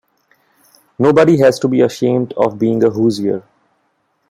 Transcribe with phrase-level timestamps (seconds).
[0.97, 3.43] Nobody has to be ashamed of being a Hoosier.